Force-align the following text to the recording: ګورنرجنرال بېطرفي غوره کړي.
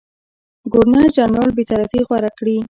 ګورنرجنرال 0.71 1.49
بېطرفي 1.57 1.99
غوره 2.07 2.31
کړي. 2.37 2.55